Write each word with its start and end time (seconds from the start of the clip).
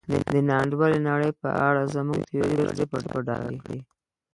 د 0.33 0.33
نا 0.47 0.55
انډولې 0.63 0.99
نړۍ 1.09 1.31
په 1.41 1.49
اړه 1.67 1.81
زموږ 1.95 2.19
تیوري 2.29 2.53
به 2.57 2.63
ډېر 2.77 2.89
څه 2.93 3.09
په 3.13 3.17
ډاګه 3.27 3.51
کړي. 3.61 3.79